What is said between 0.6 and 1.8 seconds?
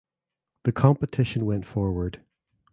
The competition went